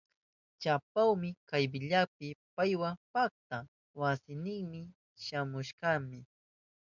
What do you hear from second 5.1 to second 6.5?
shamunaykipa.